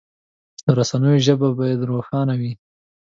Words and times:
د 0.65 0.67
رسنیو 0.79 1.23
ژبه 1.25 1.47
باید 1.59 1.87
روښانه 1.91 2.33
وي. 2.39 2.53